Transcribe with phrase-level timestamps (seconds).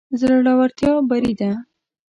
[0.19, 1.51] زړورتيا بري ده.